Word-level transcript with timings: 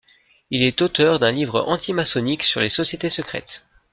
Il 0.49 0.63
est 0.63 0.81
auteur 0.81 1.19
d'un 1.19 1.29
livre 1.29 1.61
antimaçonnique 1.61 2.41
sur 2.41 2.59
les 2.59 2.69
sociétés 2.69 3.11
secrètes. 3.11 3.67